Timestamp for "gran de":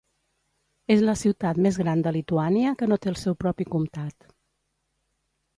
1.83-2.15